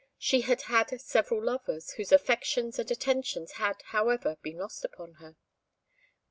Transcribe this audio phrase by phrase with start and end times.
[0.17, 5.35] She had had several lovers, whose affections and attentions had, however, been lost upon her.